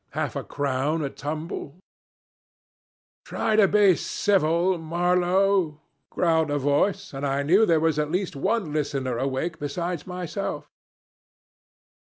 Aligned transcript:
half 0.13 0.35
a 0.35 0.43
crown 0.43 1.03
a 1.03 1.11
tumble" 1.11 1.77
"Try 3.23 3.55
to 3.55 3.67
be 3.67 3.95
civil, 3.95 4.79
Marlow," 4.79 5.79
growled 6.09 6.49
a 6.49 6.57
voice, 6.57 7.13
and 7.13 7.23
I 7.23 7.43
knew 7.43 7.67
there 7.67 7.79
was 7.79 7.99
at 7.99 8.09
least 8.09 8.35
one 8.35 8.73
listener 8.73 9.19
awake 9.19 9.59
besides 9.59 10.07
myself. 10.07 10.67